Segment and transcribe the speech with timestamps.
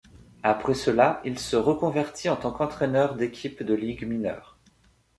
[0.41, 4.57] Après cela, il se reconvertit en tant qu'entraîneur d'équipes de ligues mineures.